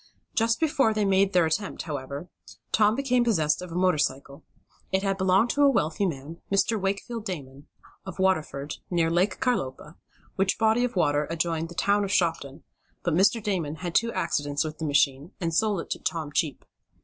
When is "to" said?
5.51-5.61, 15.91-15.99